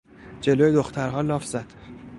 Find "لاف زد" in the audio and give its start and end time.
1.21-1.65